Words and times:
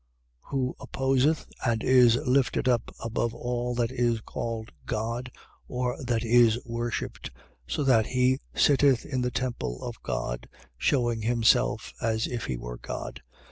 Who 0.49 0.75
opposeth 0.79 1.45
and 1.63 1.83
is 1.83 2.15
lifted 2.15 2.67
up 2.67 2.89
above 3.03 3.35
all 3.35 3.75
that 3.75 3.91
is 3.91 4.19
called 4.21 4.71
God 4.87 5.31
or 5.67 5.95
that 6.03 6.23
is 6.23 6.57
worshipped, 6.65 7.29
so 7.67 7.83
that 7.83 8.07
he 8.07 8.39
sitteth 8.55 9.05
in 9.05 9.21
the 9.21 9.29
temple 9.29 9.79
of 9.83 10.01
God, 10.01 10.49
shewing 10.75 11.21
himself 11.21 11.93
as 12.01 12.25
if 12.25 12.45
he 12.45 12.57
were 12.57 12.79
God. 12.79 13.21